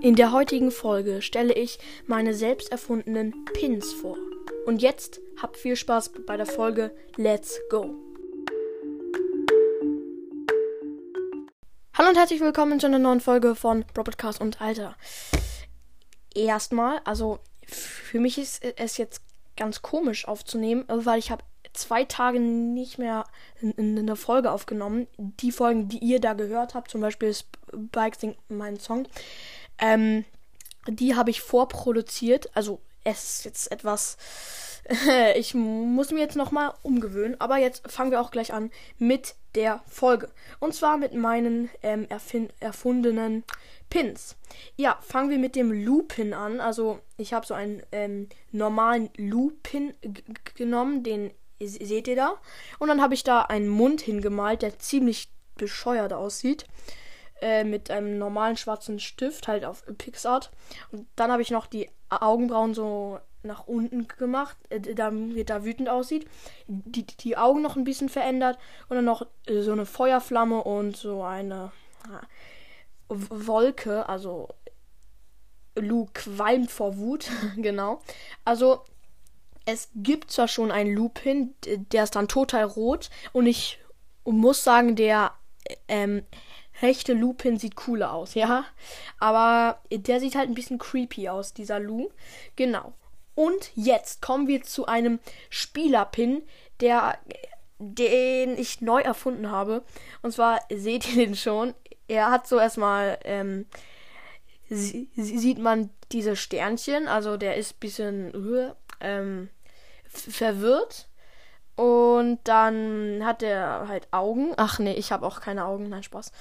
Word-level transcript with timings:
In 0.00 0.14
der 0.14 0.30
heutigen 0.30 0.70
Folge 0.70 1.22
stelle 1.22 1.52
ich 1.52 1.80
meine 2.06 2.32
selbst 2.32 2.70
erfundenen 2.70 3.44
Pins 3.46 3.92
vor. 3.92 4.16
Und 4.64 4.80
jetzt 4.80 5.20
habt 5.42 5.56
viel 5.56 5.74
Spaß 5.74 6.12
bei 6.24 6.36
der 6.36 6.46
Folge 6.46 6.94
Let's 7.16 7.58
Go. 7.68 7.96
Hallo 11.94 12.10
und 12.10 12.16
herzlich 12.16 12.40
willkommen 12.40 12.78
zu 12.78 12.86
einer 12.86 13.00
neuen 13.00 13.20
Folge 13.20 13.56
von 13.56 13.84
Robotcast 13.96 14.40
und 14.40 14.62
Alter. 14.62 14.96
Erstmal, 16.32 17.00
also 17.04 17.40
für 17.66 18.20
mich 18.20 18.38
ist 18.38 18.62
es 18.76 18.98
jetzt 18.98 19.20
ganz 19.56 19.82
komisch 19.82 20.28
aufzunehmen, 20.28 20.84
weil 20.86 21.18
ich 21.18 21.32
habe 21.32 21.42
zwei 21.72 22.04
Tage 22.04 22.38
nicht 22.38 22.98
mehr 22.98 23.24
eine 23.76 24.14
Folge 24.14 24.52
aufgenommen. 24.52 25.08
Die 25.16 25.50
Folgen, 25.50 25.88
die 25.88 25.98
ihr 25.98 26.20
da 26.20 26.34
gehört 26.34 26.74
habt, 26.74 26.88
zum 26.88 27.00
Beispiel 27.00 27.34
Spike 27.34 28.16
singt 28.16 28.38
meinen 28.48 28.78
Song, 28.78 29.08
ähm, 29.78 30.24
die 30.88 31.14
habe 31.14 31.30
ich 31.30 31.40
vorproduziert. 31.40 32.54
Also 32.54 32.80
es 33.04 33.38
ist 33.38 33.44
jetzt 33.44 33.72
etwas. 33.72 34.16
ich 35.36 35.54
muss 35.54 36.10
mir 36.10 36.20
jetzt 36.20 36.36
nochmal 36.36 36.72
umgewöhnen. 36.82 37.40
Aber 37.40 37.58
jetzt 37.58 37.90
fangen 37.90 38.10
wir 38.10 38.20
auch 38.20 38.30
gleich 38.30 38.52
an 38.52 38.70
mit 38.98 39.34
der 39.54 39.82
Folge. 39.86 40.30
Und 40.60 40.74
zwar 40.74 40.96
mit 40.96 41.14
meinen 41.14 41.70
ähm, 41.82 42.06
erfundenen 42.60 43.44
Pins. 43.90 44.36
Ja, 44.76 44.98
fangen 45.00 45.30
wir 45.30 45.38
mit 45.38 45.56
dem 45.56 45.72
Lupin 45.72 46.34
an. 46.34 46.60
Also 46.60 47.00
ich 47.16 47.32
habe 47.32 47.46
so 47.46 47.54
einen 47.54 47.82
ähm, 47.92 48.28
normalen 48.52 49.10
Lupin 49.16 49.94
genommen, 50.54 51.02
den 51.02 51.30
seht 51.60 52.08
ihr 52.08 52.16
da. 52.16 52.34
Und 52.78 52.88
dann 52.88 53.02
habe 53.02 53.14
ich 53.14 53.24
da 53.24 53.42
einen 53.42 53.68
Mund 53.68 54.00
hingemalt, 54.00 54.62
der 54.62 54.78
ziemlich 54.78 55.30
bescheuert 55.56 56.12
aussieht. 56.12 56.66
Äh, 57.40 57.62
mit 57.62 57.90
einem 57.90 58.18
normalen 58.18 58.56
schwarzen 58.56 58.98
Stift, 58.98 59.46
halt 59.46 59.64
auf 59.64 59.84
Pixart. 59.96 60.50
Und 60.90 61.06
dann 61.14 61.30
habe 61.30 61.42
ich 61.42 61.52
noch 61.52 61.66
die 61.66 61.88
Augenbrauen 62.10 62.74
so 62.74 63.20
nach 63.44 63.68
unten 63.68 64.08
gemacht, 64.08 64.56
äh, 64.70 64.80
damit 64.80 65.48
da 65.48 65.64
wütend 65.64 65.88
aussieht. 65.88 66.26
Die, 66.66 67.06
die 67.06 67.36
Augen 67.36 67.62
noch 67.62 67.76
ein 67.76 67.84
bisschen 67.84 68.08
verändert. 68.08 68.58
Und 68.88 68.96
dann 68.96 69.04
noch 69.04 69.24
äh, 69.46 69.60
so 69.60 69.70
eine 69.70 69.86
Feuerflamme 69.86 70.64
und 70.64 70.96
so 70.96 71.22
eine 71.22 71.70
äh, 72.06 72.26
Wolke, 73.08 74.08
also 74.08 74.48
Lu 75.76 76.08
qualmt 76.12 76.72
vor 76.72 76.96
Wut, 76.96 77.30
genau. 77.56 78.02
Also 78.44 78.82
es 79.64 79.90
gibt 79.94 80.32
zwar 80.32 80.48
schon 80.48 80.72
einen 80.72 80.92
Lupin, 80.92 81.54
der 81.92 82.02
ist 82.02 82.16
dann 82.16 82.26
total 82.26 82.64
rot 82.64 83.10
und 83.32 83.46
ich 83.46 83.78
muss 84.24 84.64
sagen, 84.64 84.96
der 84.96 85.32
ähm, 85.88 86.22
rechte 86.82 87.12
Lupin 87.12 87.58
sieht 87.58 87.76
cooler 87.76 88.12
aus, 88.12 88.34
ja. 88.34 88.64
Aber 89.18 89.80
der 89.90 90.20
sieht 90.20 90.34
halt 90.34 90.48
ein 90.48 90.54
bisschen 90.54 90.78
creepy 90.78 91.28
aus, 91.28 91.52
dieser 91.52 91.80
Lu. 91.80 92.08
Genau. 92.56 92.92
Und 93.34 93.70
jetzt 93.74 94.20
kommen 94.20 94.48
wir 94.48 94.62
zu 94.62 94.86
einem 94.86 95.20
Spielerpin, 95.50 96.42
der 96.80 97.18
den 97.80 98.58
ich 98.58 98.80
neu 98.80 99.00
erfunden 99.00 99.50
habe. 99.50 99.84
Und 100.22 100.32
zwar 100.32 100.60
seht 100.68 101.08
ihr 101.08 101.26
den 101.26 101.36
schon. 101.36 101.74
Er 102.08 102.30
hat 102.30 102.48
so 102.48 102.58
erstmal 102.58 103.18
ähm, 103.24 103.66
sieht 104.68 105.58
man 105.58 105.90
diese 106.12 106.36
Sternchen, 106.36 107.08
also 107.08 107.36
der 107.36 107.56
ist 107.56 107.74
ein 107.74 107.80
bisschen 107.80 108.72
ähm, 109.00 109.48
verwirrt. 110.08 111.08
Und 111.76 112.40
dann 112.44 113.22
hat 113.24 113.42
er 113.42 113.86
halt 113.86 114.08
Augen. 114.10 114.52
Ach 114.56 114.80
nee, 114.80 114.94
ich 114.94 115.12
habe 115.12 115.24
auch 115.24 115.40
keine 115.40 115.64
Augen. 115.64 115.88
Nein, 115.88 116.02
Spaß. 116.02 116.32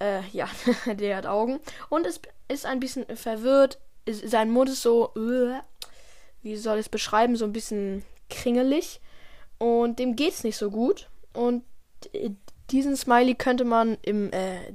Äh, 0.00 0.22
ja, 0.32 0.48
der 0.86 1.16
hat 1.16 1.26
Augen. 1.26 1.60
Und 1.88 2.06
ist, 2.06 2.28
ist 2.48 2.66
ein 2.66 2.80
bisschen 2.80 3.04
verwirrt. 3.16 3.78
Sein 4.08 4.50
Mund 4.50 4.70
ist 4.70 4.82
so, 4.82 5.12
wie 6.42 6.56
soll 6.56 6.78
ich 6.78 6.86
es 6.86 6.88
beschreiben, 6.88 7.36
so 7.36 7.44
ein 7.44 7.52
bisschen 7.52 8.04
kringelig. 8.28 9.00
Und 9.58 9.98
dem 9.98 10.16
geht's 10.16 10.42
nicht 10.42 10.56
so 10.56 10.70
gut. 10.70 11.08
Und 11.32 11.64
diesen 12.70 12.96
Smiley 12.96 13.34
könnte 13.34 13.64
man 13.64 13.98
im, 14.02 14.32
äh, 14.32 14.72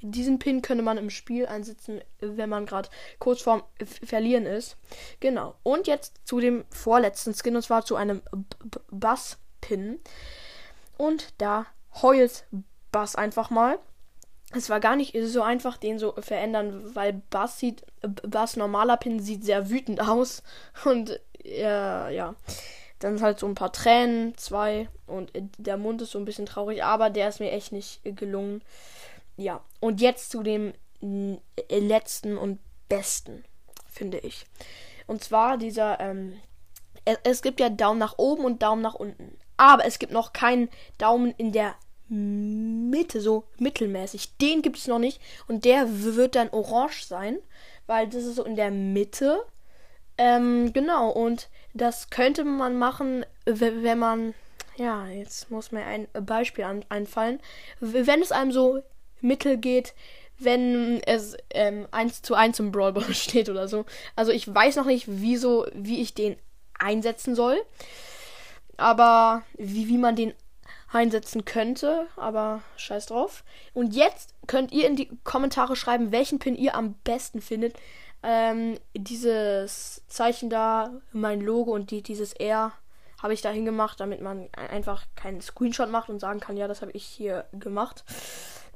diesen 0.00 0.38
Pin 0.38 0.62
könnte 0.62 0.82
man 0.82 0.98
im 0.98 1.10
Spiel 1.10 1.46
einsetzen, 1.46 2.00
wenn 2.20 2.48
man 2.48 2.66
gerade 2.66 2.88
kurz 3.18 3.42
vorm 3.42 3.62
Verlieren 3.84 4.46
ist. 4.46 4.76
Genau. 5.20 5.54
Und 5.62 5.86
jetzt 5.86 6.20
zu 6.24 6.40
dem 6.40 6.64
vorletzten 6.70 7.34
Skin, 7.34 7.56
und 7.56 7.62
zwar 7.62 7.84
zu 7.84 7.96
einem 7.96 8.22
Bass-Pin. 8.90 10.00
Und 10.96 11.34
da 11.38 11.66
heult 12.02 12.46
Bass 12.92 13.16
einfach 13.16 13.50
mal. 13.50 13.78
Es 14.56 14.70
war 14.70 14.80
gar 14.80 14.96
nicht 14.96 15.16
so 15.24 15.42
einfach, 15.42 15.76
den 15.76 15.98
so 15.98 16.12
verändern, 16.18 16.94
weil 16.94 17.22
Bass 17.30 17.58
sieht, 17.58 17.84
Bass 18.00 18.56
normaler 18.56 18.96
Pin 18.96 19.20
sieht 19.20 19.44
sehr 19.44 19.70
wütend 19.70 20.00
aus. 20.00 20.42
Und 20.84 21.20
ja, 21.42 22.08
ja. 22.08 22.34
Dann 23.00 23.20
halt 23.20 23.38
so 23.38 23.46
ein 23.46 23.54
paar 23.56 23.72
Tränen, 23.72 24.36
zwei. 24.38 24.88
Und 25.06 25.32
der 25.58 25.76
Mund 25.76 26.00
ist 26.00 26.12
so 26.12 26.18
ein 26.18 26.24
bisschen 26.24 26.46
traurig, 26.46 26.84
aber 26.84 27.10
der 27.10 27.28
ist 27.28 27.40
mir 27.40 27.50
echt 27.50 27.72
nicht 27.72 28.00
gelungen 28.04 28.62
ja, 29.36 29.60
und 29.80 30.00
jetzt 30.00 30.30
zu 30.30 30.42
dem 30.42 30.72
äh, 31.02 31.78
letzten 31.78 32.38
und 32.38 32.60
besten, 32.88 33.44
finde 33.90 34.18
ich. 34.18 34.46
Und 35.06 35.22
zwar 35.24 35.58
dieser, 35.58 36.00
ähm, 36.00 36.40
es, 37.04 37.18
es, 37.24 37.42
gibt 37.42 37.60
ja 37.60 37.68
Daumen 37.68 37.98
nach 37.98 38.14
oben 38.16 38.44
und 38.44 38.62
Daumen 38.62 38.82
nach 38.82 38.94
unten. 38.94 39.36
Aber 39.56 39.84
es 39.84 39.98
gibt 39.98 40.12
noch 40.12 40.32
keinen 40.32 40.68
Daumen 40.98 41.32
in 41.36 41.52
der 41.52 41.74
Mitte, 42.14 43.20
so 43.20 43.44
mittelmäßig. 43.58 44.36
Den 44.38 44.62
gibt 44.62 44.78
es 44.78 44.86
noch 44.86 44.98
nicht. 44.98 45.20
Und 45.48 45.64
der 45.64 45.86
wird 45.88 46.34
dann 46.34 46.50
orange 46.50 47.04
sein, 47.04 47.38
weil 47.86 48.06
das 48.08 48.24
ist 48.24 48.36
so 48.36 48.44
in 48.44 48.56
der 48.56 48.70
Mitte. 48.70 49.44
Ähm, 50.16 50.72
genau, 50.72 51.10
und 51.10 51.48
das 51.72 52.10
könnte 52.10 52.44
man 52.44 52.78
machen, 52.78 53.26
wenn 53.44 53.98
man. 53.98 54.34
Ja, 54.76 55.06
jetzt 55.06 55.50
muss 55.50 55.72
mir 55.72 55.84
ein 55.84 56.08
Beispiel 56.12 56.64
an, 56.64 56.84
einfallen. 56.88 57.40
Wenn 57.80 58.22
es 58.22 58.32
einem 58.32 58.52
so 58.52 58.82
Mittel 59.20 59.56
geht, 59.56 59.94
wenn 60.38 61.00
es 61.04 61.36
ähm, 61.50 61.86
1 61.90 62.22
zu 62.22 62.34
1 62.34 62.58
im 62.60 62.72
Brawl 62.72 62.92
Ball 62.92 63.14
steht 63.14 63.48
oder 63.48 63.68
so. 63.68 63.84
Also 64.16 64.32
ich 64.32 64.52
weiß 64.52 64.76
noch 64.76 64.86
nicht, 64.86 65.06
wieso, 65.08 65.66
wie 65.74 66.00
ich 66.00 66.14
den 66.14 66.36
einsetzen 66.78 67.34
soll. 67.34 67.60
Aber 68.76 69.42
wie, 69.56 69.88
wie 69.88 69.98
man 69.98 70.16
den 70.16 70.34
einsetzen 70.94 71.44
könnte. 71.44 72.06
Aber 72.16 72.62
scheiß 72.76 73.06
drauf. 73.06 73.44
Und 73.72 73.94
jetzt 73.94 74.34
könnt 74.46 74.72
ihr 74.72 74.86
in 74.86 74.96
die 74.96 75.10
Kommentare 75.24 75.76
schreiben, 75.76 76.12
welchen 76.12 76.38
Pin 76.38 76.56
ihr 76.56 76.74
am 76.74 76.94
besten 77.04 77.40
findet. 77.40 77.76
Ähm, 78.22 78.78
dieses 78.96 80.02
Zeichen 80.08 80.48
da, 80.48 80.90
mein 81.12 81.40
Logo 81.40 81.72
und 81.72 81.90
die, 81.90 82.02
dieses 82.02 82.32
R 82.32 82.72
habe 83.22 83.34
ich 83.34 83.42
da 83.42 83.50
hingemacht, 83.50 84.00
damit 84.00 84.20
man 84.20 84.48
einfach 84.52 85.06
keinen 85.14 85.40
Screenshot 85.40 85.90
macht 85.90 86.10
und 86.10 86.20
sagen 86.20 86.40
kann, 86.40 86.56
ja, 86.56 86.68
das 86.68 86.82
habe 86.82 86.92
ich 86.92 87.04
hier 87.04 87.46
gemacht. 87.52 88.04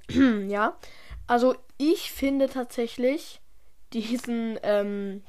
ja. 0.49 0.77
Also 1.27 1.55
ich 1.77 2.13
finde 2.13 2.49
tatsächlich 2.49 3.41
diesen, 3.93 4.59
ähm, 4.63 5.23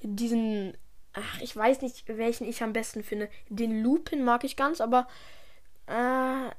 diesen, 0.00 0.76
ach, 1.12 1.40
ich 1.40 1.56
weiß 1.56 1.82
nicht, 1.82 2.04
welchen 2.08 2.48
ich 2.48 2.62
am 2.62 2.72
besten 2.72 3.02
finde. 3.02 3.28
Den 3.48 3.82
Lupin 3.82 4.24
mag 4.24 4.44
ich 4.44 4.56
ganz, 4.56 4.80
aber 4.80 5.06
äh, 5.88 6.50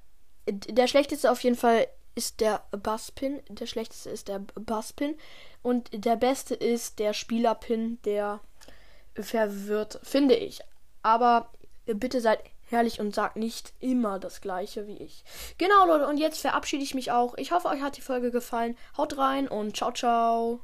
der 0.51 0.88
schlechteste 0.88 1.31
auf 1.31 1.41
jeden 1.44 1.56
Fall 1.56 1.88
ist 2.16 2.41
der 2.41 2.63
Basspin. 2.72 3.41
Der 3.50 3.66
schlechteste 3.66 4.09
ist 4.09 4.28
der 4.28 4.40
Basspin. 4.40 5.16
Und 5.62 5.90
der 5.94 6.16
beste 6.16 6.56
ist 6.56 7.00
der 7.00 7.13
Spielerpin, 7.13 8.00
der 8.03 8.40
verwirrt, 9.16 10.00
finde 10.03 10.35
ich. 10.35 10.62
Aber 11.01 11.50
bitte 11.85 12.22
seid 12.22 12.40
herrlich 12.69 13.00
und 13.00 13.16
sagt 13.16 13.35
nicht 13.35 13.73
immer 13.79 14.19
das 14.19 14.41
gleiche 14.41 14.88
wie 14.88 14.97
ich. 14.97 15.23
Genau, 15.57 15.85
Leute, 15.85 16.07
und 16.07 16.17
jetzt 16.17 16.40
verabschiede 16.40 16.84
ich 16.84 16.94
mich 16.94 17.11
auch. 17.11 17.38
Ich 17.38 17.51
hoffe, 17.51 17.67
euch 17.67 17.81
hat 17.81 17.97
die 17.97 18.02
Folge 18.02 18.31
gefallen. 18.31 18.78
Haut 18.97 19.17
rein 19.17 19.47
und 19.47 19.76
ciao, 19.76 19.91
ciao. 19.91 20.59